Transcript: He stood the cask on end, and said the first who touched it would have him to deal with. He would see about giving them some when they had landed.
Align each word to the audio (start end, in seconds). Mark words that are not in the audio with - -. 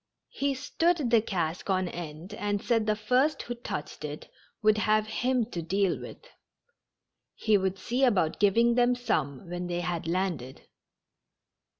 He 0.31 0.55
stood 0.55 1.11
the 1.11 1.21
cask 1.21 1.69
on 1.69 1.87
end, 1.87 2.33
and 2.33 2.59
said 2.59 2.87
the 2.87 2.95
first 2.95 3.43
who 3.43 3.53
touched 3.53 4.03
it 4.03 4.31
would 4.63 4.79
have 4.79 5.05
him 5.05 5.45
to 5.51 5.61
deal 5.61 5.99
with. 5.99 6.25
He 7.35 7.55
would 7.55 7.77
see 7.77 8.03
about 8.03 8.39
giving 8.39 8.73
them 8.73 8.95
some 8.95 9.47
when 9.47 9.67
they 9.67 9.81
had 9.81 10.07
landed. 10.07 10.63